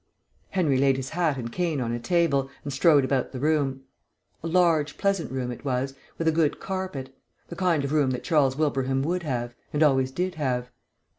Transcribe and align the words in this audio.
Henry 0.49 0.77
laid 0.79 0.97
his 0.97 1.09
hat 1.09 1.37
and 1.37 1.51
cane 1.51 1.79
on 1.79 1.91
a 1.91 1.99
table, 1.99 2.49
and 2.63 2.73
strode 2.73 3.05
about 3.05 3.31
the 3.31 3.39
room. 3.39 3.83
A 4.43 4.47
large 4.47 4.97
pleasant 4.97 5.31
room 5.31 5.51
it 5.51 5.63
was, 5.63 5.93
with 6.17 6.27
a 6.27 6.31
good 6.31 6.59
carpet; 6.59 7.15
the 7.49 7.55
kind 7.55 7.85
of 7.85 7.91
room 7.93 8.09
that 8.09 8.23
Charles 8.23 8.55
Wilbraham 8.57 9.03
would 9.03 9.21
have, 9.21 9.53
and 9.71 9.83
always 9.83 10.09
did 10.09 10.33
have. 10.41 10.71